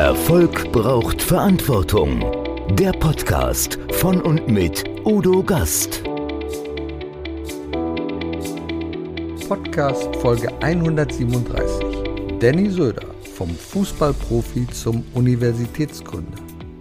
[0.00, 2.24] Erfolg braucht Verantwortung.
[2.74, 6.02] Der Podcast von und mit Udo Gast.
[9.46, 12.38] Podcast Folge 137.
[12.40, 16.38] Danny Söder vom Fußballprofi zum Universitätsgründer.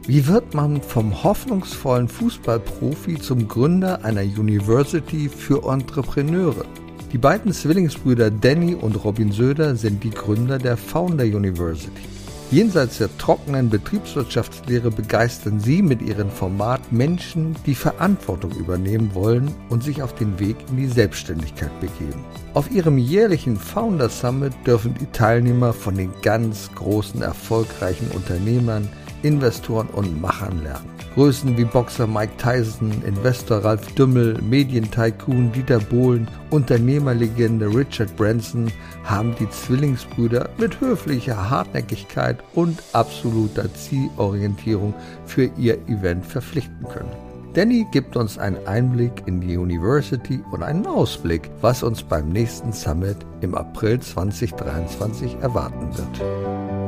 [0.08, 6.64] Wie wird man vom hoffnungsvollen Fußballprofi zum Gründer einer University für Entrepreneure?
[7.12, 12.19] Die beiden Zwillingsbrüder Danny und Robin Söder sind die Gründer der Founder University.
[12.52, 19.84] Jenseits der trockenen Betriebswirtschaftslehre begeistern sie mit ihrem Format Menschen, die Verantwortung übernehmen wollen und
[19.84, 22.26] sich auf den Weg in die Selbstständigkeit begeben.
[22.55, 28.90] Auf ihrem jährlichen Founder Summit dürfen die Teilnehmer von den ganz großen, erfolgreichen Unternehmern,
[29.23, 30.90] Investoren und Machern lernen.
[31.16, 38.72] Größen wie Boxer Mike Tyson, Investor Ralf Dümmel, Medientycoon Dieter Bohlen, Unternehmerlegende Richard Branson
[39.04, 44.93] haben die Zwillingsbrüder mit höflicher Hartnäckigkeit und absoluter Zielorientierung
[45.26, 47.12] für ihr Event verpflichten können.
[47.54, 52.71] Danny gibt uns einen Einblick in die University und einen Ausblick, was uns beim nächsten
[52.71, 56.79] Summit im April 2023 erwarten wird.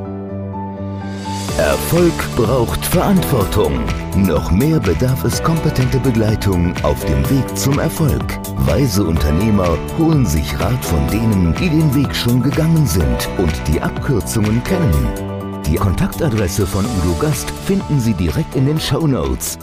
[1.58, 3.84] Erfolg braucht Verantwortung.
[4.16, 8.24] Noch mehr bedarf es kompetente Begleitung auf dem Weg zum Erfolg.
[8.66, 13.78] Weise Unternehmer holen sich Rat von denen, die den Weg schon gegangen sind und die
[13.82, 15.62] Abkürzungen kennen.
[15.66, 19.58] Die Kontaktadresse von Udo Gast finden Sie direkt in den Show Notes.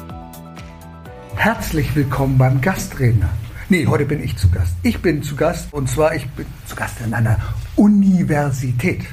[1.35, 3.29] Herzlich willkommen beim Gastredner.
[3.67, 4.73] Nee, heute bin ich zu Gast.
[4.83, 7.39] Ich bin zu Gast und zwar ich bin zu Gast in einer
[7.75, 9.05] Universität.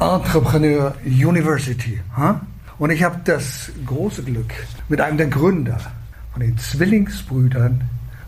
[0.00, 2.00] Entrepreneur University.
[2.16, 2.36] Huh?
[2.78, 4.50] Und ich habe das große Glück,
[4.88, 5.78] mit einem der Gründer
[6.32, 7.82] von den Zwillingsbrüdern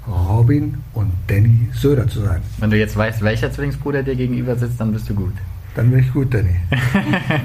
[0.06, 2.42] Robin und Danny Söder zu sein.
[2.58, 5.32] Wenn du jetzt weißt, welcher Zwillingsbruder dir gegenüber sitzt, dann bist du gut.
[5.74, 6.54] Dann bin ich gut, Danny.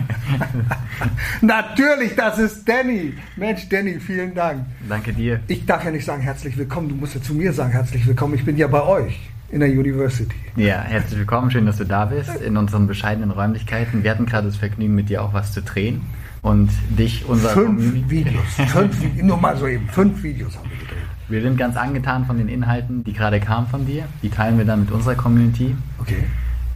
[1.42, 3.14] Natürlich, das ist Danny.
[3.38, 4.66] Mensch, Danny, vielen Dank.
[4.90, 5.40] Danke dir.
[5.48, 8.34] Ich darf ja nicht sagen herzlich willkommen, du musst ja zu mir sagen herzlich willkommen.
[8.34, 9.18] Ich bin ja bei euch
[9.50, 10.36] in der University.
[10.56, 14.04] Ja, herzlich willkommen, schön, dass du da bist in unseren bescheidenen Räumlichkeiten.
[14.04, 16.02] Wir hatten gerade das Vergnügen, mit dir auch was zu drehen
[16.42, 20.78] und dich, unser Fünf Community Videos, fünf, nur mal so eben, fünf Videos haben wir
[20.78, 21.04] gedreht.
[21.30, 24.06] Wir sind ganz angetan von den Inhalten, die gerade kamen von dir.
[24.22, 25.76] Die teilen wir dann mit unserer Community.
[26.00, 26.24] Okay.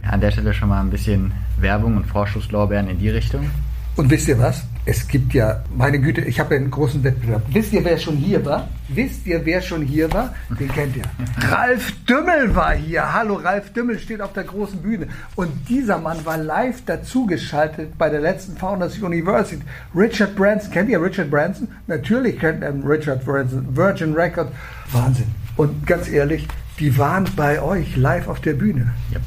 [0.02, 3.48] An der Stelle schon mal ein bisschen Werbung und Vorschusslorbeeren in die Richtung.
[3.96, 4.64] Und wisst ihr was?
[4.84, 7.42] Es gibt ja, meine Güte, ich habe ja einen großen Wettbewerb.
[7.52, 8.68] Wisst ihr, wer schon hier war?
[8.88, 10.34] Wisst ihr, wer schon hier war?
[10.58, 11.04] Den kennt ihr.
[11.48, 13.12] Ralf Dümmel war hier.
[13.12, 15.06] Hallo, Ralf Dümmel steht auf der großen Bühne.
[15.36, 19.62] Und dieser Mann war live dazugeschaltet bei der letzten Founders University.
[19.94, 21.68] Richard Branson, kennt ihr Richard Branson?
[21.86, 23.64] Natürlich kennt ihr Richard Branson.
[23.76, 24.50] Virgin Record.
[24.90, 25.26] Wahnsinn.
[25.56, 26.48] Und ganz ehrlich,
[26.80, 28.92] die waren bei euch live auf der Bühne.
[29.12, 29.22] Yep.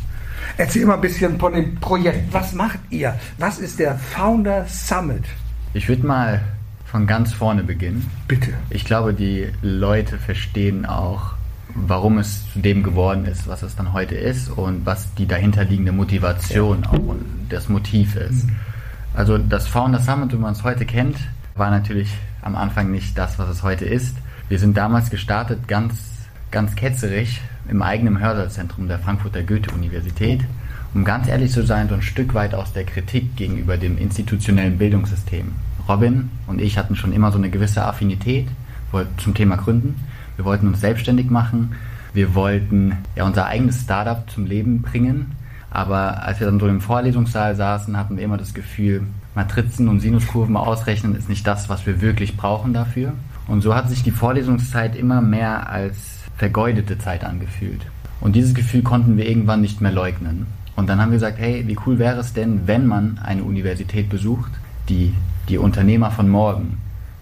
[0.57, 2.33] Erzähl mal ein bisschen von dem Projekt.
[2.33, 3.17] Was macht ihr?
[3.37, 5.23] Was ist der Founder Summit?
[5.75, 6.41] Ich würde mal
[6.85, 8.09] von ganz vorne beginnen.
[8.29, 8.53] Bitte.
[8.69, 11.33] Ich glaube, die Leute verstehen auch,
[11.73, 15.91] warum es zu dem geworden ist, was es dann heute ist und was die dahinterliegende
[15.91, 16.89] Motivation ja.
[16.91, 18.45] auch und das Motiv ist.
[18.45, 18.55] Mhm.
[19.13, 21.17] Also das Founder Summit, wie man es heute kennt,
[21.55, 22.09] war natürlich
[22.41, 24.15] am Anfang nicht das, was es heute ist.
[24.47, 25.95] Wir sind damals gestartet, ganz,
[26.51, 30.39] ganz ketzerig, im eigenen Hörsaalzentrum der Frankfurter Goethe-Universität,
[30.95, 34.77] um ganz ehrlich zu sein, so ein Stück weit aus der Kritik gegenüber dem institutionellen
[34.77, 35.51] Bildungssystem.
[35.89, 38.47] Robin und ich hatten schon immer so eine gewisse Affinität
[39.17, 40.01] zum Thema Gründen.
[40.37, 41.75] Wir wollten uns selbstständig machen.
[42.13, 45.33] Wir wollten ja unser eigenes Startup zum Leben bringen.
[45.69, 49.03] Aber als wir dann so im Vorlesungssaal saßen, hatten wir immer das Gefühl,
[49.35, 53.11] Matrizen und Sinuskurven ausrechnen ist nicht das, was wir wirklich brauchen dafür.
[53.47, 55.97] Und so hat sich die Vorlesungszeit immer mehr als
[56.37, 57.81] vergeudete Zeit angefühlt.
[58.21, 60.47] Und dieses Gefühl konnten wir irgendwann nicht mehr leugnen.
[60.75, 64.09] Und dann haben wir gesagt, hey, wie cool wäre es denn, wenn man eine Universität
[64.09, 64.51] besucht,
[64.89, 65.13] die
[65.47, 66.77] die Unternehmer von morgen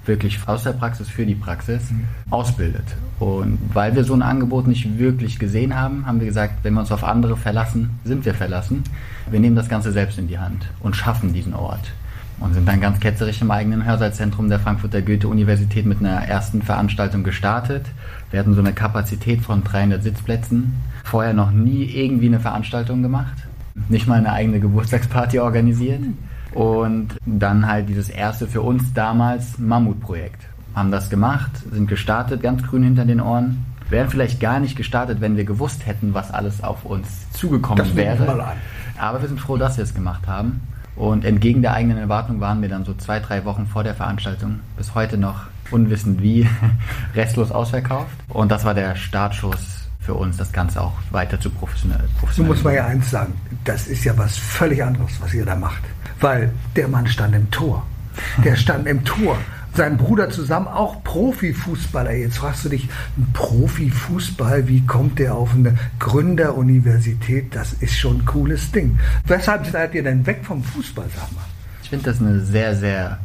[0.06, 2.06] wirklich aus der Praxis für die Praxis mhm.
[2.30, 2.86] ausbildet.
[3.20, 6.82] Und weil wir so ein Angebot nicht wirklich gesehen haben, haben wir gesagt, wenn wir
[6.82, 8.84] uns auf andere verlassen, sind wir verlassen.
[9.30, 11.94] Wir nehmen das Ganze selbst in die Hand und schaffen diesen Ort.
[12.40, 17.24] Und sind dann ganz ketzerisch im eigenen Hörsaalzentrum der Frankfurter Goethe-Universität mit einer ersten Veranstaltung
[17.24, 17.86] gestartet.
[18.34, 20.74] Wir hatten so eine Kapazität von 300 Sitzplätzen.
[21.04, 23.36] Vorher noch nie irgendwie eine Veranstaltung gemacht.
[23.90, 26.02] Nicht mal eine eigene Geburtstagsparty organisiert.
[26.52, 30.48] Und dann halt dieses erste für uns damals Mammutprojekt.
[30.74, 33.68] Haben das gemacht, sind gestartet, ganz grün hinter den Ohren.
[33.92, 37.96] Wären vielleicht gar nicht gestartet, wenn wir gewusst hätten, was alles auf uns zugekommen das
[37.96, 38.56] wäre.
[38.98, 40.62] Aber wir sind froh, dass wir es gemacht haben.
[40.96, 44.62] Und entgegen der eigenen Erwartung waren wir dann so zwei, drei Wochen vor der Veranstaltung
[44.76, 46.48] bis heute noch unwissend wie,
[47.16, 48.16] restlos ausverkauft.
[48.30, 52.04] Und das war der Startschuss für uns, das Ganze auch weiter zu professionell.
[52.32, 53.34] So muss man ja eins sagen,
[53.64, 55.82] das ist ja was völlig anderes, was ihr da macht.
[56.20, 57.86] Weil der Mann stand im Tor.
[58.44, 59.38] Der stand im Tor.
[59.76, 62.12] Sein Bruder zusammen, auch Profifußballer.
[62.14, 62.88] Jetzt fragst du dich,
[63.18, 67.56] ein Profifußball, wie kommt der auf eine Gründeruniversität?
[67.56, 69.00] Das ist schon ein cooles Ding.
[69.26, 71.46] Weshalb seid ihr denn weg vom Fußball, sag mal?
[71.82, 73.18] Ich finde das eine sehr, sehr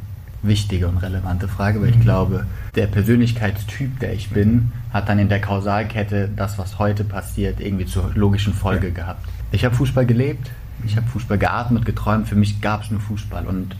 [0.42, 2.02] wichtige und relevante Frage, weil ich mhm.
[2.02, 7.60] glaube, der Persönlichkeitstyp, der ich bin, hat dann in der Kausalkette das, was heute passiert,
[7.60, 8.94] irgendwie zur logischen Folge ja.
[8.94, 9.26] gehabt.
[9.50, 10.50] Ich habe Fußball gelebt,
[10.84, 13.74] ich habe Fußball geatmet, geträumt, für mich gab es nur Fußball und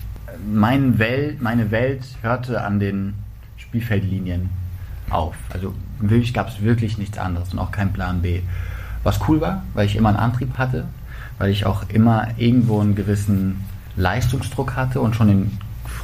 [0.51, 3.15] mein Welt, meine Welt hörte an den
[3.57, 4.51] Spielfeldlinien
[5.11, 5.37] auf.
[5.53, 8.41] Also wirklich gab es wirklich nichts anderes und auch kein Plan B.
[9.03, 10.87] Was cool war, weil ich immer einen Antrieb hatte,
[11.39, 13.65] weil ich auch immer irgendwo einen gewissen
[13.97, 15.51] Leistungsdruck hatte und schon in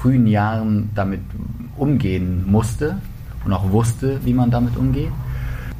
[0.04, 1.22] frühen Jahren damit
[1.78, 2.98] umgehen musste
[3.46, 5.10] und auch wusste, wie man damit umgeht.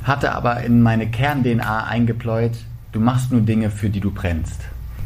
[0.03, 2.53] Hatte aber in meine Kern-DNA eingepläut,
[2.93, 4.62] du machst nur Dinge, für die du brennst.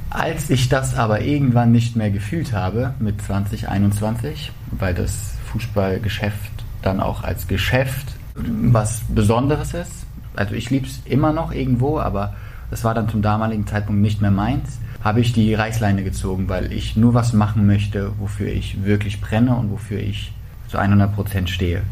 [0.08, 7.00] Als ich das aber irgendwann nicht mehr gefühlt habe mit 2021, weil das Fußballgeschäft dann
[7.00, 10.06] auch als Geschäft was Besonderes ist,
[10.36, 12.36] also ich liebe es immer noch irgendwo, aber
[12.70, 16.72] das war dann zum damaligen Zeitpunkt nicht mehr meins, habe ich die Reißleine gezogen, weil
[16.72, 20.32] ich nur was machen möchte, wofür ich wirklich brenne und wofür ich
[20.68, 21.82] zu 100 Prozent stehe.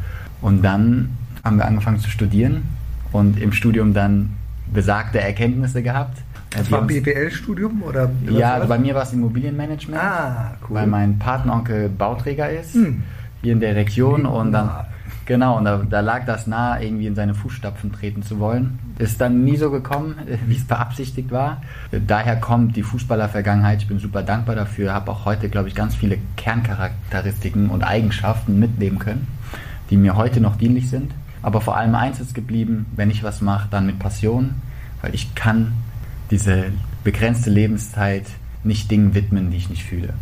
[0.43, 1.11] Und dann
[1.45, 2.63] haben wir angefangen zu studieren
[3.13, 4.31] und im Studium dann
[4.73, 6.19] besagte Erkenntnisse gehabt.
[6.51, 8.11] Das war ein BWL-Studium oder?
[8.29, 10.77] Ja, also bei mir war es Immobilienmanagement, ah, cool.
[10.77, 13.03] weil mein Patenonkel Bauträger ist hm.
[13.43, 14.71] hier in der Region Wie und dann
[15.27, 18.79] Genau, und da, da, lag das nahe, irgendwie in seine Fußstapfen treten zu wollen.
[18.99, 20.15] Ist dann nie so gekommen,
[20.47, 21.63] wie es beabsichtigt war.
[21.91, 23.83] Daher kommt die Fußballervergangenheit.
[23.83, 24.95] Ich bin super dankbar dafür.
[24.95, 29.27] Habe auch heute, glaube ich, ganz viele Kerncharakteristiken und Eigenschaften mitnehmen können,
[29.91, 31.13] die mir heute noch dienlich sind.
[31.43, 34.55] Aber vor allem eins ist geblieben, wenn ich was mache, dann mit Passion,
[35.03, 35.73] weil ich kann
[36.31, 36.67] diese
[37.03, 38.27] begrenzte Lebenszeit
[38.63, 40.15] nicht Dingen widmen, die ich nicht fühle.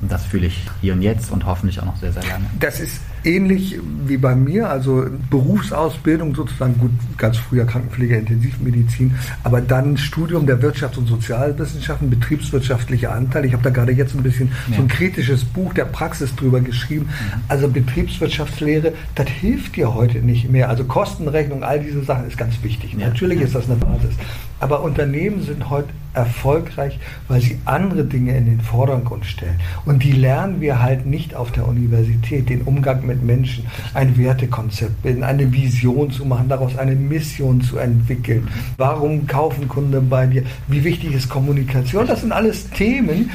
[0.00, 2.46] Und das fühle ich hier und jetzt und hoffentlich auch noch sehr, sehr lange.
[2.60, 9.60] Das ist ähnlich wie bei mir, also Berufsausbildung sozusagen, gut, ganz früher Krankenpfleger, Intensivmedizin, aber
[9.60, 13.44] dann Studium der Wirtschafts- und Sozialwissenschaften, betriebswirtschaftlicher Anteil.
[13.44, 14.76] Ich habe da gerade jetzt ein bisschen ja.
[14.76, 17.06] so ein kritisches Buch der Praxis drüber geschrieben.
[17.06, 17.40] Mhm.
[17.48, 20.68] Also Betriebswirtschaftslehre, das hilft dir heute nicht mehr.
[20.68, 22.94] Also Kostenrechnung, all diese Sachen ist ganz wichtig.
[22.94, 23.08] Ja.
[23.08, 24.14] Natürlich ist das eine Basis.
[24.60, 26.98] Aber Unternehmen sind heute erfolgreich,
[27.28, 29.60] weil sie andere Dinge in den Vordergrund stellen.
[29.84, 35.02] Und die lernen wir halt nicht auf der Universität, den Umgang mit Menschen, ein Wertekonzept
[35.02, 38.46] bilden, eine Vision zu machen, daraus eine Mission zu entwickeln.
[38.76, 40.44] Warum kaufen Kunden bei dir?
[40.68, 42.06] Wie wichtig ist Kommunikation?
[42.06, 43.30] Das sind alles Themen,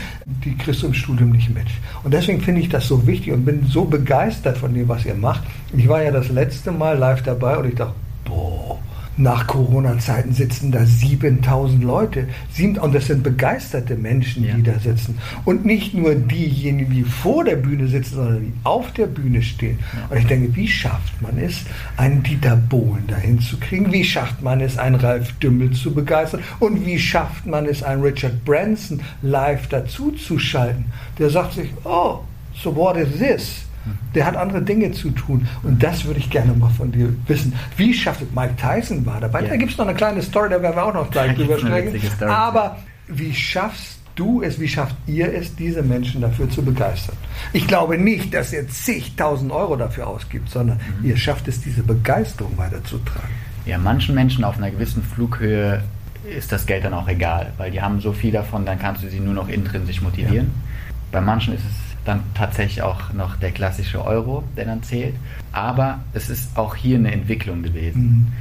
[0.45, 1.67] die kriegst du im Studium nicht mit.
[2.03, 5.15] Und deswegen finde ich das so wichtig und bin so begeistert von dem, was ihr
[5.15, 5.43] macht.
[5.75, 7.95] Ich war ja das letzte Mal live dabei und ich dachte,
[9.17, 12.27] nach Corona-Zeiten sitzen da 7000 Leute.
[12.81, 14.55] Und das sind begeisterte Menschen, ja.
[14.55, 15.17] die da sitzen.
[15.45, 19.79] Und nicht nur diejenigen, die vor der Bühne sitzen, sondern die auf der Bühne stehen.
[20.09, 21.61] Und ich denke, wie schafft man es,
[21.97, 23.91] einen Dieter Bohlen dahin zu kriegen?
[23.91, 26.41] Wie schafft man es, einen Ralf Dümmel zu begeistern?
[26.59, 30.85] Und wie schafft man es, einen Richard Branson live dazu zu schalten?
[31.19, 32.19] Der sagt sich, oh,
[32.55, 33.65] so what is this?
[34.15, 35.47] Der hat andere Dinge zu tun.
[35.63, 37.53] Und das würde ich gerne mal von dir wissen.
[37.77, 38.27] Wie schafft es?
[38.33, 39.43] Mike Tyson war dabei.
[39.43, 39.49] Ja.
[39.49, 41.99] Da gibt es noch eine kleine Story, da werden wir auch noch gleich drüber sprechen.
[42.29, 42.77] Aber
[43.07, 47.17] wie schaffst du es, wie schafft ihr es, diese Menschen dafür zu begeistern?
[47.51, 51.09] Ich glaube nicht, dass ihr zigtausend Euro dafür ausgibt, sondern mhm.
[51.09, 53.29] ihr schafft es, diese Begeisterung weiterzutragen.
[53.65, 55.81] Ja, manchen Menschen auf einer gewissen Flughöhe
[56.37, 59.09] ist das Geld dann auch egal, weil die haben so viel davon, dann kannst du
[59.09, 60.47] sie nur noch intrinsisch motivieren.
[60.47, 60.93] Ja.
[61.11, 65.15] Bei manchen ist es dann tatsächlich auch noch der klassische Euro, der dann zählt.
[65.51, 68.33] Aber es ist auch hier eine Entwicklung gewesen.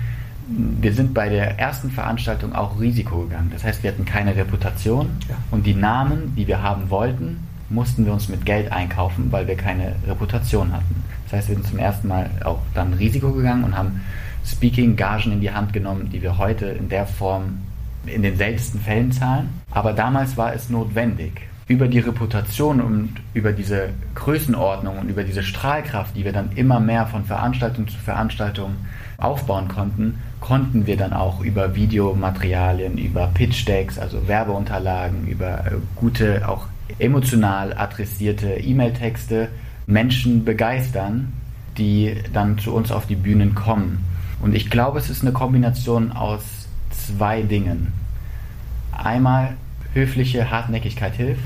[0.49, 0.83] Mhm.
[0.83, 3.51] Wir sind bei der ersten Veranstaltung auch Risiko gegangen.
[3.53, 5.37] Das heißt, wir hatten keine Reputation ja.
[5.51, 9.57] und die Namen, die wir haben wollten, mussten wir uns mit Geld einkaufen, weil wir
[9.57, 11.05] keine Reputation hatten.
[11.25, 14.01] Das heißt, wir sind zum ersten Mal auch dann Risiko gegangen und haben
[14.45, 17.61] Speaking-Gagen in die Hand genommen, die wir heute in der Form
[18.05, 19.49] in den seltensten Fällen zahlen.
[19.71, 25.43] Aber damals war es notwendig über die Reputation und über diese Größenordnung und über diese
[25.43, 28.75] Strahlkraft, die wir dann immer mehr von Veranstaltung zu Veranstaltung
[29.19, 35.71] aufbauen konnten, konnten wir dann auch über Videomaterialien, über Pitch Decks, also Werbeunterlagen, über äh,
[35.95, 36.67] gute, auch
[36.99, 39.49] emotional adressierte E-Mail-Texte
[39.87, 41.33] Menschen begeistern,
[41.79, 44.05] die dann zu uns auf die Bühnen kommen.
[44.43, 46.43] Und ich glaube, es ist eine Kombination aus
[46.91, 47.93] zwei Dingen.
[48.93, 49.55] Einmal
[49.95, 51.43] höfliche Hartnäckigkeit hilft.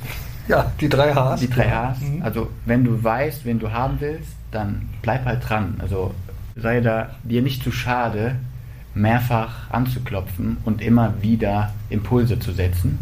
[0.49, 1.41] Ja, die drei Hs.
[1.41, 2.00] Die drei Hs.
[2.00, 2.23] Mhm.
[2.23, 5.75] Also wenn du weißt, wen du haben willst, dann bleib halt dran.
[5.81, 6.15] Also
[6.55, 8.37] sei da dir nicht zu schade,
[8.95, 12.99] mehrfach anzuklopfen und immer wieder Impulse zu setzen.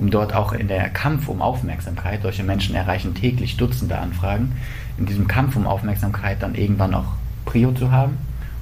[0.00, 4.52] um dort auch in der Kampf um Aufmerksamkeit, solche Menschen erreichen täglich Dutzende Anfragen,
[4.96, 7.12] in diesem Kampf um Aufmerksamkeit dann irgendwann auch
[7.44, 8.16] Prio zu haben.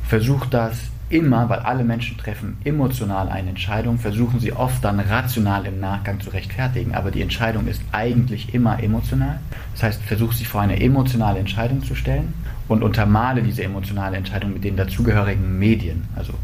[0.06, 0.76] Versucht das
[1.10, 6.20] immer, weil alle Menschen treffen emotional eine Entscheidung, versuchen sie oft dann rational im Nachgang
[6.20, 9.40] zu rechtfertigen, aber die Entscheidung ist eigentlich immer emotional.
[9.72, 12.34] Das heißt, versuch sie vor eine emotionale Entscheidung zu stellen
[12.68, 16.04] und untermale diese emotionale Entscheidung mit den dazugehörigen Medien.
[16.14, 16.34] Also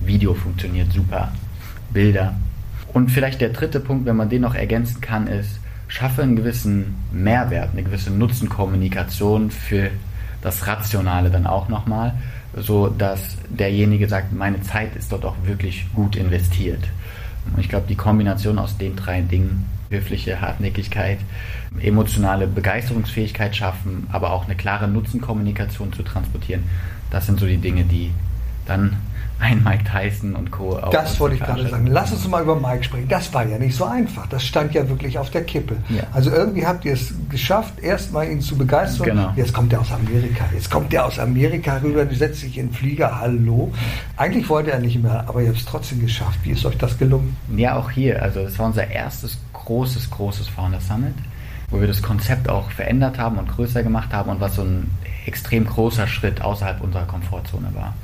[0.00, 1.32] Video funktioniert super,
[1.92, 2.34] Bilder.
[2.92, 6.94] Und vielleicht der dritte Punkt, wenn man den noch ergänzen kann, ist, schaffe einen gewissen
[7.12, 9.90] Mehrwert, eine gewisse Nutzenkommunikation für
[10.42, 12.14] das Rationale dann auch nochmal
[12.56, 16.82] so dass derjenige sagt, meine Zeit ist dort auch wirklich gut investiert.
[17.52, 21.18] Und ich glaube, die Kombination aus den drei Dingen, höfliche Hartnäckigkeit,
[21.80, 26.64] emotionale Begeisterungsfähigkeit schaffen, aber auch eine klare Nutzenkommunikation zu transportieren,
[27.10, 28.10] das sind so die Dinge, die
[28.66, 28.96] dann
[29.42, 30.80] ein Mike Tyson und Co.
[30.92, 31.88] Das wollte ich gerade sagen.
[31.88, 33.08] Lass uns mal über Mike sprechen.
[33.08, 34.28] Das war ja nicht so einfach.
[34.28, 35.76] Das stand ja wirklich auf der Kippe.
[35.88, 36.04] Ja.
[36.12, 39.06] Also irgendwie habt ihr es geschafft, erstmal ihn zu begeistern.
[39.06, 39.32] Genau.
[39.34, 40.44] Jetzt kommt er aus Amerika.
[40.54, 43.20] Jetzt kommt er aus Amerika rüber, setzt sich in den Flieger.
[43.20, 43.72] Hallo.
[44.16, 46.38] Eigentlich wollte er nicht mehr, aber ihr habt es trotzdem geschafft.
[46.44, 47.36] Wie ist euch das gelungen?
[47.56, 48.22] Ja, auch hier.
[48.22, 51.14] Also das war unser erstes großes, großes Founder Summit,
[51.68, 54.88] wo wir das Konzept auch verändert haben und größer gemacht haben und was so ein
[55.26, 57.94] extrem großer Schritt außerhalb unserer Komfortzone war.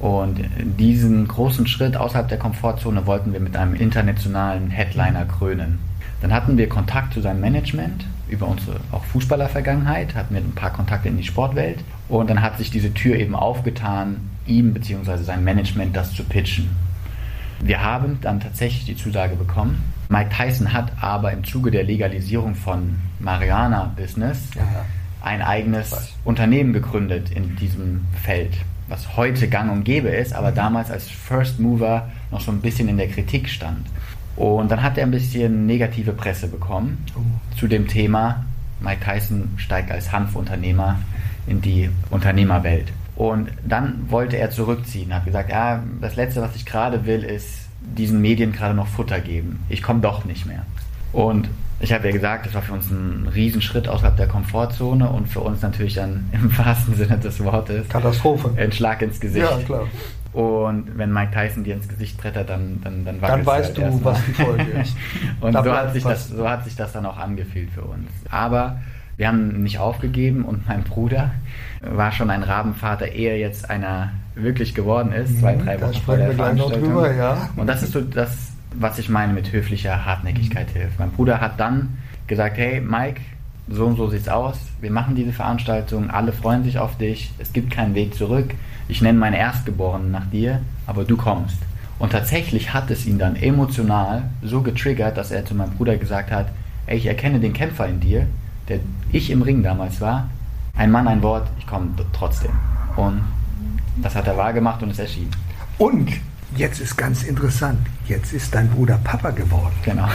[0.00, 0.44] Und
[0.78, 5.78] diesen großen Schritt außerhalb der Komfortzone wollten wir mit einem internationalen Headliner krönen.
[6.20, 10.72] Dann hatten wir Kontakt zu seinem Management über unsere auch Fußballervergangenheit, hatten wir ein paar
[10.72, 11.78] Kontakte in die Sportwelt
[12.08, 15.18] und dann hat sich diese Tür eben aufgetan, ihm bzw.
[15.18, 16.68] seinem Management das zu pitchen.
[17.60, 19.82] Wir haben dann tatsächlich die Zusage bekommen.
[20.08, 24.62] Mike Tyson hat aber im Zuge der Legalisierung von Mariana-Business ja,
[25.22, 28.52] ein eigenes Unternehmen gegründet in diesem Feld
[28.88, 32.88] was heute gang und gäbe ist, aber damals als First Mover noch so ein bisschen
[32.88, 33.86] in der Kritik stand.
[34.36, 37.20] Und dann hat er ein bisschen negative Presse bekommen oh.
[37.56, 38.44] zu dem Thema,
[38.80, 41.00] Mike Tyson steigt als Hanfunternehmer
[41.46, 42.92] in die Unternehmerwelt.
[43.16, 47.68] Und dann wollte er zurückziehen, hat gesagt, ja, das Letzte, was ich gerade will, ist
[47.80, 49.64] diesen Medien gerade noch Futter geben.
[49.68, 50.64] Ich komme doch nicht mehr.
[51.12, 51.48] Und
[51.80, 55.40] ich habe ja gesagt, das war für uns ein Riesenschritt außerhalb der Komfortzone und für
[55.40, 58.50] uns natürlich dann im wahrsten Sinne des Wortes Katastrophe.
[58.56, 59.48] Ein Schlag ins Gesicht.
[59.48, 59.86] Ja, klar.
[60.32, 64.04] Und wenn Mike Tyson dir ins Gesicht brettert, dann dann dann, dann weißt halt du,
[64.04, 64.96] was die Folge ist.
[65.40, 68.08] und so hat, sich das, so hat sich das dann auch angefühlt für uns.
[68.30, 68.78] Aber
[69.16, 71.32] wir haben nicht aufgegeben und mein Bruder
[71.80, 76.16] war schon ein Rabenvater, ehe jetzt einer wirklich geworden ist, zwei, mhm, drei Wochen vor
[76.16, 76.84] der Veranstaltung.
[76.84, 77.48] Drüber, ja.
[77.56, 80.78] Und das ist so das was ich meine mit höflicher Hartnäckigkeit mhm.
[80.78, 80.98] hilft.
[80.98, 83.20] Mein Bruder hat dann gesagt, hey Mike,
[83.68, 87.52] so und so sieht's aus, wir machen diese Veranstaltung, alle freuen sich auf dich, es
[87.52, 88.54] gibt keinen Weg zurück,
[88.88, 91.58] ich nenne meinen Erstgeborenen nach dir, aber du kommst.
[91.98, 96.30] Und tatsächlich hat es ihn dann emotional so getriggert, dass er zu meinem Bruder gesagt
[96.30, 96.46] hat,
[96.86, 98.26] ey, ich erkenne den Kämpfer in dir,
[98.68, 98.78] der
[99.12, 100.30] ich im Ring damals war,
[100.76, 102.52] ein Mann, ein Wort, ich komme trotzdem.
[102.96, 103.22] Und
[103.96, 105.28] das hat er wahrgemacht und es erschien.
[105.76, 106.12] Und
[106.56, 107.78] Jetzt ist ganz interessant.
[108.06, 109.74] Jetzt ist dein Bruder Papa geworden.
[109.84, 110.08] Genau.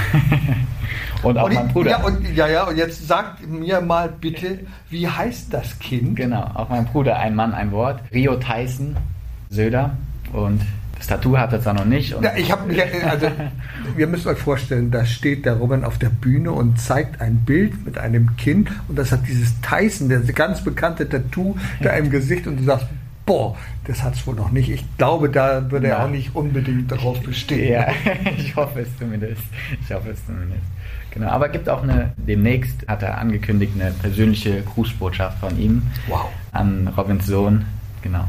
[1.24, 1.92] und auch und mein Bruder.
[1.92, 4.60] Ja, und, ja, ja, und jetzt sagt mir mal bitte,
[4.90, 6.16] wie heißt das Kind?
[6.16, 8.02] Genau, auch mein Bruder, ein Mann, ein Wort.
[8.12, 8.98] Rio Tyson
[9.50, 9.96] Söder.
[10.32, 10.62] Und
[10.98, 12.16] das Tattoo hat er zwar noch nicht.
[12.22, 12.64] ja, ich habe
[13.10, 13.28] also,
[13.98, 17.86] ihr müsst euch vorstellen, da steht der Robin auf der Bühne und zeigt ein Bild
[17.86, 22.48] mit einem Kind und das hat dieses Tyson, der ganz bekannte Tattoo da im Gesicht
[22.48, 22.88] und du sagst,
[23.26, 24.70] boah, das hat es wohl noch nicht.
[24.70, 27.72] Ich glaube, da würde er auch nicht unbedingt darauf bestehen.
[27.72, 27.88] Ja,
[28.38, 29.44] ich hoffe es zumindest.
[29.82, 30.64] Ich hoffe es zumindest.
[31.12, 36.26] Genau, aber gibt auch eine, demnächst hat er angekündigt, eine persönliche Grußbotschaft von ihm wow.
[36.52, 37.66] an Robins Sohn.
[38.02, 38.26] Genau.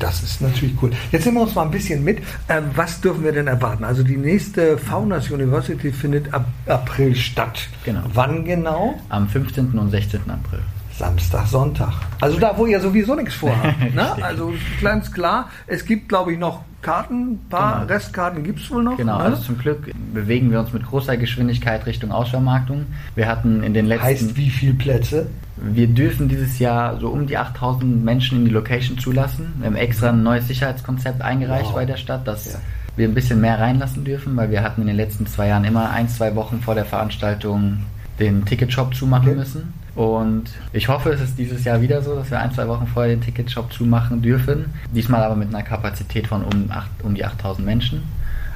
[0.00, 0.90] Das ist natürlich cool.
[1.12, 2.18] Jetzt nehmen wir uns mal ein bisschen mit.
[2.48, 3.84] Ähm, was dürfen wir denn erwarten?
[3.84, 7.68] Also die nächste Faunas University findet ab April statt.
[7.84, 8.02] Genau.
[8.12, 8.98] Wann genau?
[9.08, 9.78] Am 15.
[9.78, 10.20] und 16.
[10.28, 10.60] April.
[10.98, 11.92] Samstag, Sonntag.
[12.20, 13.94] Also da, wo ihr sowieso nichts vorhabt.
[13.94, 14.22] ne?
[14.22, 14.52] Also
[14.82, 17.92] ganz klar, es gibt, glaube ich, noch Karten, ein paar genau.
[17.92, 18.96] Restkarten gibt es wohl noch.
[18.96, 19.24] Genau, ne?
[19.24, 22.86] also zum Glück bewegen wir uns mit großer Geschwindigkeit Richtung Ausvermarktung.
[23.14, 24.06] Wir hatten in den letzten...
[24.06, 25.28] Heißt wie viele Plätze?
[25.56, 29.54] Wir dürfen dieses Jahr so um die 8000 Menschen in die Location zulassen.
[29.58, 31.74] Wir haben extra ein neues Sicherheitskonzept eingereicht wow.
[31.74, 32.58] bei der Stadt, dass ja.
[32.96, 35.90] wir ein bisschen mehr reinlassen dürfen, weil wir hatten in den letzten zwei Jahren immer
[35.90, 37.78] ein, zwei Wochen vor der Veranstaltung
[38.18, 39.38] den Ticketshop zumachen okay.
[39.38, 39.72] müssen.
[39.98, 43.16] Und ich hoffe, es ist dieses Jahr wieder so, dass wir ein, zwei Wochen vorher
[43.16, 44.66] den Ticketshop zumachen dürfen.
[44.94, 48.04] Diesmal aber mit einer Kapazität von um, acht, um die 8000 Menschen.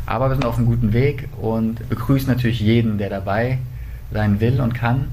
[0.07, 3.59] Aber wir sind auf einem guten Weg und begrüßen natürlich jeden, der dabei
[4.13, 5.07] sein will und kann.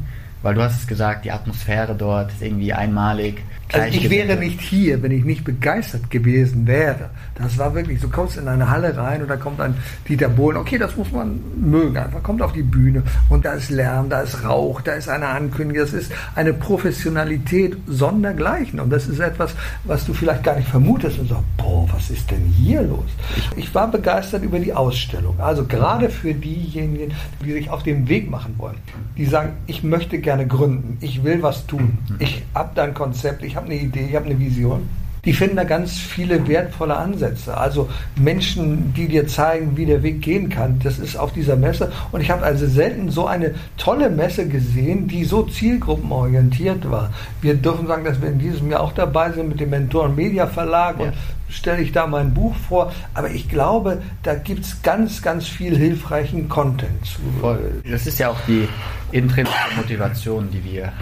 [0.44, 3.42] Weil du hast es gesagt, die Atmosphäre dort ist irgendwie einmalig.
[3.74, 7.12] Also ich wäre nicht hier, wenn ich nicht begeistert gewesen wäre.
[7.36, 9.76] Das war wirklich, du kommst in eine Halle rein und da kommt ein
[10.08, 12.24] Dieter Bohlen, okay, das muss man mögen, einfach.
[12.24, 15.86] Kommt auf die Bühne und da ist Lärm, da ist Rauch, da ist eine Ankündigung,
[15.86, 18.80] das ist eine Professionalität sondergleichen.
[18.80, 22.30] Und das ist etwas, was du vielleicht gar nicht vermutest und sagst, boah, was ist
[22.32, 23.10] denn hier los?
[23.56, 28.30] Ich war begeistert über die Ausstellung, also gerade für diejenigen, die sich auf den Weg
[28.30, 28.78] machen wollen,
[29.16, 33.44] die sagen, ich möchte gerne gründen, ich will was tun, ich habe da ein Konzept,
[33.44, 34.88] ich habe eine Idee, ich habe eine Vision.
[35.26, 37.58] Die finden da ganz viele wertvolle Ansätze.
[37.58, 40.80] Also Menschen, die dir zeigen, wie der Weg gehen kann.
[40.82, 41.92] Das ist auf dieser Messe.
[42.14, 47.12] Und ich habe also selten so eine tolle Messe gesehen, die so zielgruppenorientiert war.
[47.42, 50.48] Wir dürfen sagen, dass wir in diesem Jahr auch dabei sind mit dem Mentoren Media
[50.48, 51.08] Verlag ja.
[51.08, 51.14] und
[51.50, 52.94] stelle ich da mein Buch vor.
[53.14, 57.20] Aber ich glaube, da gibt es ganz, ganz viel hilfreichen Content.
[57.42, 57.82] Voll.
[57.90, 58.70] Das ist ja auch die
[59.12, 60.94] intrinsische Motivation, die wir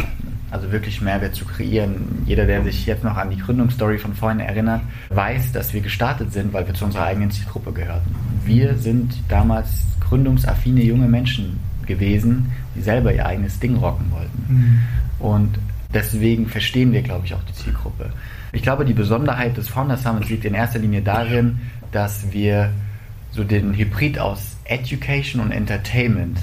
[0.51, 2.23] also wirklich Mehrwert zu kreieren.
[2.25, 6.31] Jeder, der sich jetzt noch an die Gründungsstory von vorhin erinnert, weiß, dass wir gestartet
[6.31, 8.15] sind, weil wir zu unserer eigenen Zielgruppe gehörten.
[8.45, 14.45] Wir sind damals gründungsaffine junge Menschen gewesen, die selber ihr eigenes Ding rocken wollten.
[14.47, 14.79] Mhm.
[15.19, 15.59] Und
[15.93, 18.11] deswegen verstehen wir, glaube ich, auch die Zielgruppe.
[18.53, 21.59] Ich glaube, die Besonderheit des Founder Summits liegt in erster Linie darin,
[21.91, 22.71] dass wir
[23.31, 26.39] so den Hybrid aus Education und Entertainment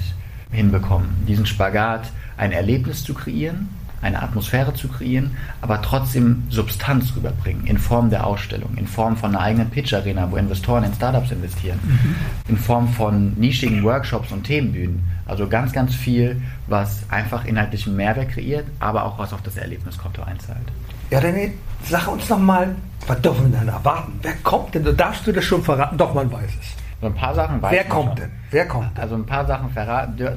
[0.51, 1.09] hinbekommen.
[1.27, 3.69] Diesen Spagat, ein Erlebnis zu kreieren,
[4.05, 9.31] eine Atmosphäre zu kreieren, aber trotzdem Substanz rüberbringen in Form der Ausstellung, in Form von
[9.31, 12.15] einer eigenen Pitch-Arena, wo Investoren in Startups investieren, mhm.
[12.47, 15.03] in Form von nischigen Workshops und Themenbühnen.
[15.25, 20.21] Also ganz, ganz viel, was einfach inhaltlichen Mehrwert kreiert, aber auch was auf das Erlebniskonto
[20.21, 20.67] einzahlt.
[21.09, 21.51] Ja, René,
[21.83, 22.75] sag uns noch mal,
[23.07, 24.13] was dürfen wir denn erwarten?
[24.21, 24.97] Wer kommt denn?
[24.97, 25.97] Darfst du das schon verraten?
[25.97, 26.75] Doch, man weiß es.
[27.01, 28.15] So ein paar Sachen weiß Wer kommt schon.
[28.15, 28.31] denn?
[28.51, 28.99] Wer kommt?
[28.99, 29.69] Also ein paar Sachen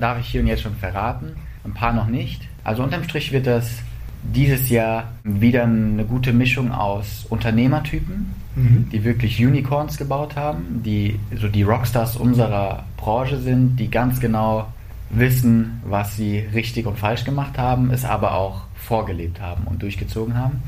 [0.01, 2.49] darf ich hier und jetzt schon verraten, ein paar noch nicht.
[2.69, 3.79] Also unterm Strich wird das
[4.23, 8.91] dieses Jahr wieder eine gute Mischung aus Unternehmertypen, mhm.
[8.93, 14.71] die wirklich Unicorns gebaut haben, die so die Rockstars unserer Branche sind, die ganz genau
[15.09, 20.37] wissen, was sie richtig und falsch gemacht haben, es aber auch vorgelebt haben und durchgezogen
[20.37, 20.63] haben.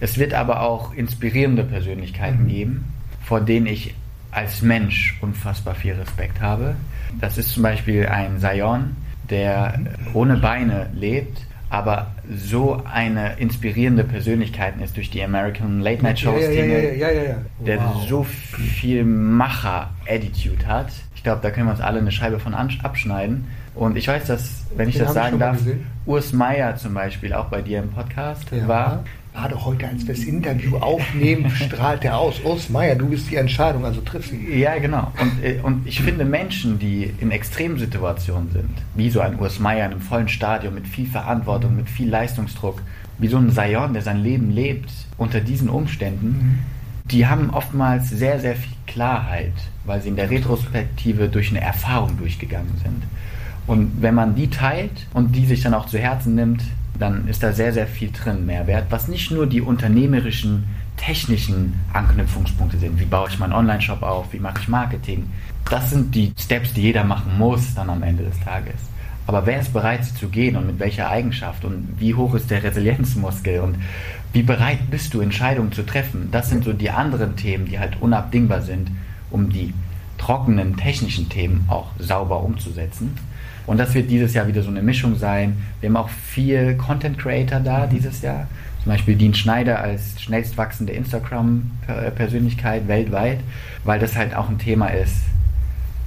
[0.00, 2.48] Es wird aber auch inspirierende Persönlichkeiten mhm.
[2.48, 2.84] geben,
[3.22, 3.94] vor denen ich
[4.32, 6.74] als Mensch unfassbar viel Respekt habe.
[7.20, 8.96] Das ist zum Beispiel ein Sion,
[9.30, 9.78] der
[10.14, 16.42] ohne Beine lebt, aber so eine inspirierende Persönlichkeit ist durch die American Late Night Shows,
[16.42, 20.88] ja, ja, ja, der so viel Macher-Attitude hat.
[21.14, 23.48] Ich glaube, da können wir uns alle eine Scheibe von abschneiden.
[23.74, 25.58] Und ich weiß, dass, wenn ich Den das sagen ich darf,
[26.06, 29.04] Urs Meier zum Beispiel auch bei dir im Podcast war
[29.36, 32.40] gerade heute, als wir das Interview aufnehmen, strahlt er aus.
[32.42, 34.58] Urs Meier, du bist die Entscheidung, also triff sie.
[34.58, 35.12] Ja, genau.
[35.20, 39.86] Und, äh, und ich finde Menschen, die in Extremsituationen sind, wie so ein Urs Meier
[39.86, 42.82] in einem vollen Stadion mit viel Verantwortung, mit viel Leistungsdruck,
[43.18, 46.58] wie so ein Sion, der sein Leben lebt unter diesen Umständen, mhm.
[47.10, 52.16] die haben oftmals sehr, sehr viel Klarheit, weil sie in der Retrospektive durch eine Erfahrung
[52.18, 53.02] durchgegangen sind.
[53.66, 56.62] Und wenn man die teilt und die sich dann auch zu Herzen nimmt,
[56.98, 60.64] dann ist da sehr, sehr viel drin, Mehrwert, was nicht nur die unternehmerischen,
[60.96, 62.98] technischen Anknüpfungspunkte sind.
[62.98, 64.32] Wie baue ich meinen Online-Shop auf?
[64.32, 65.30] Wie mache ich Marketing?
[65.68, 68.76] Das sind die Steps, die jeder machen muss dann am Ende des Tages.
[69.26, 72.50] Aber wer ist bereit, sie zu gehen und mit welcher Eigenschaft und wie hoch ist
[72.50, 73.76] der Resilienzmuskel und
[74.32, 76.28] wie bereit bist du, Entscheidungen zu treffen?
[76.30, 78.90] Das sind so die anderen Themen, die halt unabdingbar sind,
[79.30, 79.74] um die
[80.18, 83.16] trockenen technischen Themen auch sauber umzusetzen.
[83.66, 85.56] Und das wird dieses Jahr wieder so eine Mischung sein.
[85.80, 88.46] Wir haben auch viel Content Creator da dieses Jahr.
[88.82, 93.40] Zum Beispiel Dean Schneider als schnellst wachsende Instagram-Persönlichkeit weltweit,
[93.82, 95.16] weil das halt auch ein Thema ist,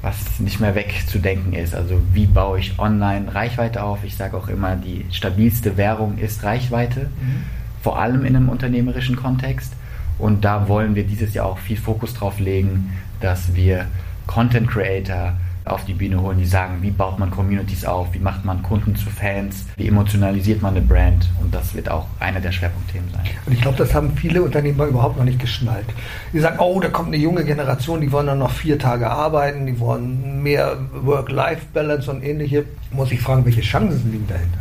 [0.01, 1.75] was nicht mehr wegzudenken ist.
[1.75, 4.05] Also wie baue ich online Reichweite auf?
[4.05, 7.43] Ich sage auch immer, die stabilste Währung ist Reichweite, mhm.
[7.81, 9.73] vor allem in einem unternehmerischen Kontext.
[10.17, 13.87] Und da wollen wir dieses Jahr auch viel Fokus drauf legen, dass wir
[14.25, 15.33] Content Creator
[15.69, 18.95] auf die Bühne holen, die sagen, wie baut man Communities auf, wie macht man Kunden
[18.95, 23.23] zu Fans, wie emotionalisiert man eine Brand und das wird auch einer der Schwerpunktthemen sein.
[23.45, 25.85] Und ich glaube, das haben viele Unternehmer überhaupt noch nicht geschnallt.
[26.33, 29.65] Die sagen, oh, da kommt eine junge Generation, die wollen dann noch vier Tage arbeiten,
[29.65, 32.65] die wollen mehr Work-Life-Balance und ähnliche.
[32.91, 34.59] Muss ich fragen, welche Chancen liegen dahinter?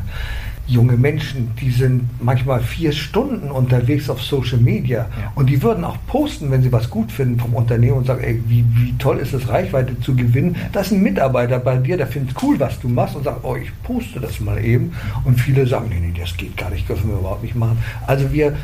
[0.68, 5.32] Junge Menschen, die sind manchmal vier Stunden unterwegs auf Social Media ja.
[5.34, 8.42] und die würden auch posten, wenn sie was gut finden vom Unternehmen und sagen, ey,
[8.46, 10.54] wie, wie toll ist es, Reichweite zu gewinnen.
[10.54, 10.68] Ja.
[10.72, 13.56] Da ist ein Mitarbeiter bei dir, der findet cool, was du machst und sagt, oh,
[13.56, 14.92] ich poste das mal eben.
[15.24, 17.78] Und viele sagen, nee, nee, das geht gar nicht, dürfen wir überhaupt nicht machen.
[18.06, 18.54] Also wir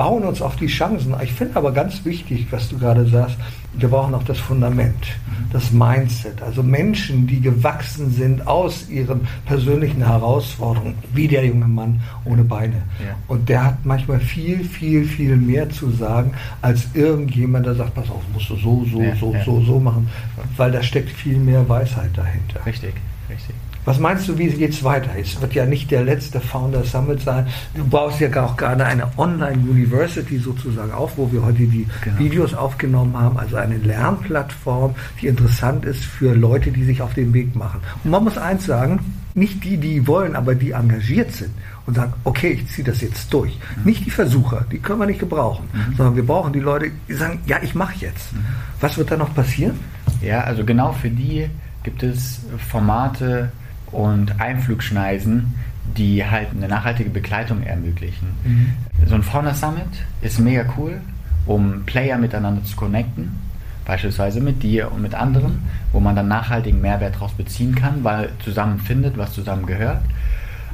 [0.00, 1.14] verbauen uns auf die Chancen.
[1.22, 3.36] Ich finde aber ganz wichtig, was du gerade sagst,
[3.74, 5.04] wir brauchen auch das Fundament,
[5.52, 6.40] das Mindset.
[6.40, 12.82] Also Menschen, die gewachsen sind aus ihren persönlichen Herausforderungen, wie der junge Mann ohne Beine.
[13.04, 13.14] Ja.
[13.28, 16.32] Und der hat manchmal viel, viel, viel mehr zu sagen,
[16.62, 19.44] als irgendjemand, der sagt, pass auf, musst du so, so, ja, so, ja.
[19.44, 20.08] so, so machen,
[20.56, 22.64] weil da steckt viel mehr Weisheit dahinter.
[22.64, 22.94] Richtig,
[23.28, 23.54] richtig.
[23.90, 25.10] Was meinst du, wie geht es weiter?
[25.18, 27.48] Es wird ja nicht der letzte Founder Summit sein.
[27.74, 32.16] Du baust ja auch gerade eine Online-University sozusagen auf, wo wir heute die genau.
[32.20, 33.36] Videos aufgenommen haben.
[33.36, 37.80] Also eine Lernplattform, die interessant ist für Leute, die sich auf den Weg machen.
[38.04, 39.00] Und man muss eins sagen,
[39.34, 41.50] nicht die, die wollen, aber die engagiert sind
[41.86, 43.58] und sagen, okay, ich ziehe das jetzt durch.
[43.78, 43.86] Mhm.
[43.86, 45.96] Nicht die Versucher, die können wir nicht gebrauchen, mhm.
[45.96, 48.34] sondern wir brauchen die Leute, die sagen, ja, ich mache jetzt.
[48.34, 48.46] Mhm.
[48.80, 49.80] Was wird da noch passieren?
[50.22, 51.48] Ja, also genau für die
[51.82, 53.50] gibt es Formate,
[53.92, 55.54] und Einflugschneisen,
[55.96, 58.28] die halt eine nachhaltige Begleitung ermöglichen.
[58.44, 58.72] Mhm.
[59.06, 59.88] So ein Fauna Summit
[60.22, 61.00] ist mega cool,
[61.46, 63.38] um Player miteinander zu connecten,
[63.84, 68.30] beispielsweise mit dir und mit anderen, wo man dann nachhaltigen Mehrwert daraus beziehen kann, weil
[68.44, 70.02] zusammen findet, was zusammen gehört.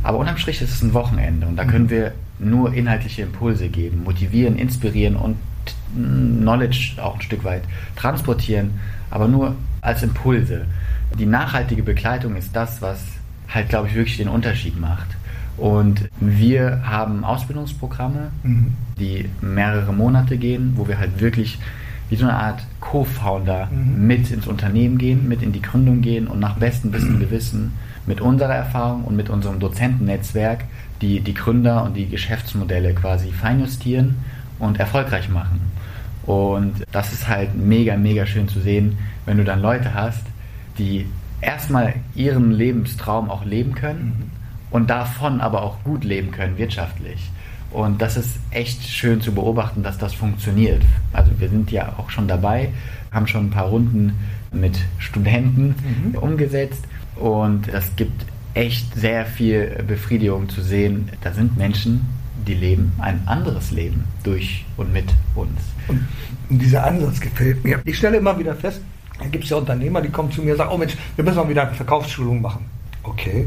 [0.03, 1.69] Aber unterm Strich ist es ein Wochenende und da mhm.
[1.69, 5.37] können wir nur inhaltliche Impulse geben, motivieren, inspirieren und
[5.95, 7.63] Knowledge auch ein Stück weit
[7.97, 8.73] transportieren,
[9.11, 10.67] aber nur als Impulse
[11.19, 13.01] die nachhaltige Begleitung ist das, was
[13.49, 15.07] halt, glaube ich, wirklich den Unterschied macht.
[15.57, 18.75] Und wir haben Ausbildungsprogramme, mhm.
[18.99, 21.59] die mehrere Monate gehen, wo wir halt wirklich
[22.09, 24.07] wie so eine Art Co-Founder mhm.
[24.07, 27.73] mit ins Unternehmen gehen, mit in die Gründung gehen und nach bestem Wissen und Gewissen
[28.07, 30.65] mit unserer Erfahrung und mit unserem Dozentennetzwerk
[31.01, 34.17] die, die Gründer und die Geschäftsmodelle quasi feinjustieren
[34.59, 35.61] und erfolgreich machen.
[36.25, 40.23] Und das ist halt mega, mega schön zu sehen, wenn du dann Leute hast,
[40.79, 41.07] die
[41.41, 44.31] erstmal ihren Lebenstraum auch leben können mhm.
[44.71, 47.31] und davon aber auch gut leben können wirtschaftlich.
[47.71, 50.83] Und das ist echt schön zu beobachten, dass das funktioniert.
[51.13, 52.71] Also wir sind ja auch schon dabei,
[53.13, 54.13] haben schon ein paar Runden
[54.53, 55.75] mit Studenten
[56.13, 56.19] mhm.
[56.19, 56.85] umgesetzt
[57.17, 61.11] und das gibt echt sehr viel Befriedigung zu sehen.
[61.23, 62.07] Da sind Menschen,
[62.47, 65.61] die leben ein anderes Leben durch und mit uns.
[65.89, 66.01] Und
[66.49, 67.81] dieser Ansatz gefällt mir.
[67.85, 68.81] Ich stelle immer wieder fest,
[69.19, 71.37] dann gibt es ja Unternehmer, die kommen zu mir und sagen, oh Mensch, wir müssen
[71.37, 72.65] mal wieder eine Verkaufsschulung machen.
[73.03, 73.47] Okay,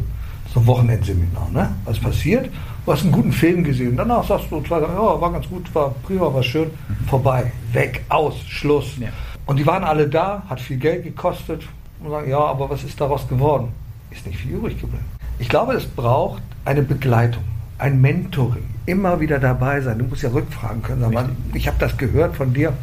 [0.54, 1.70] so ein Wochenendseminar, ne?
[1.86, 2.50] Was passiert?
[2.86, 3.96] Du hast einen guten Film gesehen.
[3.96, 6.72] Danach sagst du zwei Tage, ja, war ganz gut, war prima, war schön.
[7.08, 8.98] Vorbei, weg, aus, Schluss.
[8.98, 9.10] Ja.
[9.46, 11.64] Und die waren alle da, hat viel Geld gekostet.
[12.02, 13.68] Und sagen, ja, aber was ist daraus geworden?
[14.10, 15.06] Ist nicht viel übrig geblieben.
[15.38, 17.44] Ich glaube, es braucht eine Begleitung,
[17.78, 18.64] ein Mentoring.
[18.86, 20.00] Immer wieder dabei sein.
[20.00, 21.02] Du musst ja rückfragen können.
[21.14, 22.74] Sag ich habe das gehört von dir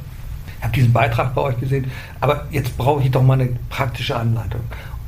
[0.63, 1.91] habe diesen Beitrag bei euch gesehen,
[2.21, 4.61] aber jetzt brauche ich doch mal eine praktische Anleitung.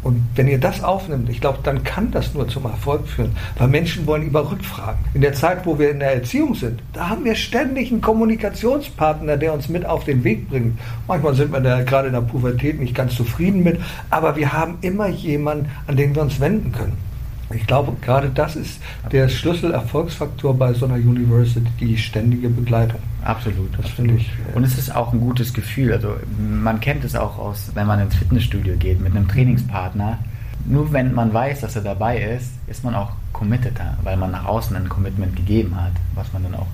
[0.04, 3.66] Und wenn ihr das aufnimmt, ich glaube, dann kann das nur zum Erfolg führen, weil
[3.68, 5.04] Menschen wollen über Rückfragen.
[5.12, 9.36] In der Zeit, wo wir in der Erziehung sind, da haben wir ständig einen Kommunikationspartner,
[9.36, 10.78] der uns mit auf den Weg bringt.
[11.08, 14.78] Manchmal sind wir da gerade in der Pubertät nicht ganz zufrieden mit, aber wir haben
[14.82, 17.07] immer jemanden, an den wir uns wenden können.
[17.54, 18.80] Ich glaube, gerade das ist
[19.10, 23.00] der Schlüsselerfolgsfaktor bei so einer University, die ständige Begleitung.
[23.24, 23.70] Absolut.
[23.78, 24.28] Das finde ich.
[24.28, 25.92] Äh, Und es ist auch ein gutes Gefühl.
[25.92, 30.18] Also man kennt es auch aus, wenn man ins Fitnessstudio geht mit einem Trainingspartner.
[30.66, 34.44] Nur wenn man weiß, dass er dabei ist, ist man auch committed, weil man nach
[34.44, 36.66] außen ein Commitment gegeben hat, was man dann auch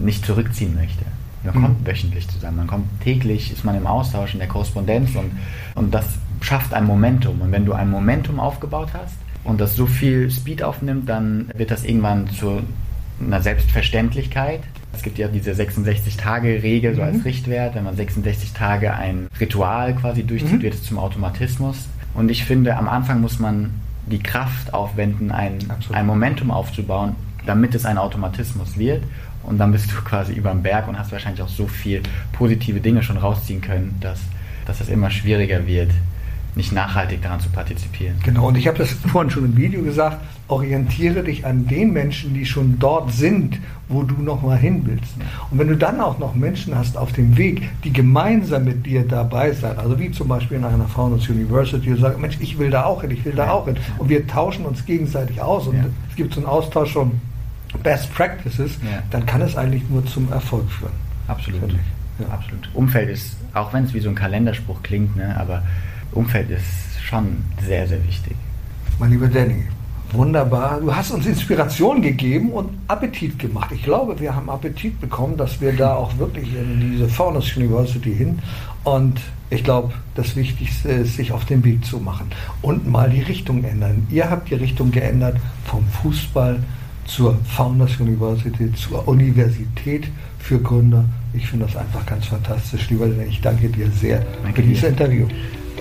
[0.00, 1.04] nicht zurückziehen möchte.
[1.42, 1.62] Man mhm.
[1.62, 5.32] kommt wöchentlich zusammen, man kommt täglich, ist man im Austausch, in der Korrespondenz und,
[5.74, 6.06] und das
[6.40, 7.40] schafft ein Momentum.
[7.42, 11.70] Und wenn du ein Momentum aufgebaut hast, und das so viel Speed aufnimmt, dann wird
[11.70, 12.62] das irgendwann zu
[13.20, 14.60] einer Selbstverständlichkeit.
[14.92, 17.22] Es gibt ja diese 66-Tage-Regel so als mhm.
[17.22, 17.74] Richtwert.
[17.74, 20.62] Wenn man 66 Tage ein Ritual quasi durchzieht, mhm.
[20.62, 21.88] wird es zum Automatismus.
[22.14, 23.70] Und ich finde, am Anfang muss man
[24.06, 25.58] die Kraft aufwenden, ein,
[25.92, 29.02] ein Momentum aufzubauen, damit es ein Automatismus wird.
[29.42, 32.02] Und dann bist du quasi über dem Berg und hast wahrscheinlich auch so viel
[32.32, 34.20] positive Dinge schon rausziehen können, dass,
[34.66, 35.90] dass es immer schwieriger wird,
[36.56, 38.16] nicht nachhaltig daran zu partizipieren.
[38.22, 42.34] Genau, und ich habe das vorhin schon im Video gesagt, orientiere dich an den Menschen,
[42.34, 45.14] die schon dort sind, wo du nochmal hin willst.
[45.50, 49.06] Und wenn du dann auch noch Menschen hast auf dem Weg, die gemeinsam mit dir
[49.06, 52.70] dabei sind, also wie zum Beispiel in einer Founders University, und sagen, Mensch, ich will
[52.70, 53.76] da auch hin, ich will da auch hin.
[53.98, 55.84] Und wir tauschen uns gegenseitig aus und ja.
[56.10, 57.12] es gibt so einen Austausch von
[57.82, 59.02] Best Practices, ja.
[59.10, 60.92] dann kann es eigentlich nur zum Erfolg führen.
[61.26, 61.72] Absolut.
[61.72, 61.78] Ja.
[62.30, 62.68] Absolut.
[62.74, 65.64] Umfeld ist, auch wenn es wie so ein Kalenderspruch klingt, ne, aber
[66.14, 68.36] Umfeld ist schon sehr, sehr wichtig.
[68.98, 69.64] Mein lieber Danny,
[70.12, 70.80] wunderbar.
[70.80, 73.70] Du hast uns Inspiration gegeben und Appetit gemacht.
[73.72, 78.14] Ich glaube, wir haben Appetit bekommen, dass wir da auch wirklich in diese Faunus University
[78.14, 78.38] hin.
[78.84, 82.30] Und ich glaube, das Wichtigste ist, sich auf den Weg zu machen
[82.62, 84.06] und mal die Richtung ändern.
[84.10, 86.60] Ihr habt die Richtung geändert vom Fußball
[87.06, 91.04] zur Founders University, zur Universität für Gründer.
[91.32, 92.88] Ich finde das einfach ganz fantastisch.
[92.90, 94.88] Lieber Lenny, ich danke dir sehr danke für dieses dir.
[94.88, 95.26] Interview.